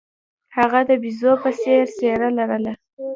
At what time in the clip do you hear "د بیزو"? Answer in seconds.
0.89-1.33